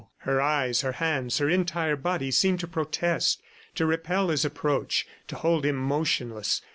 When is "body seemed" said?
1.95-2.59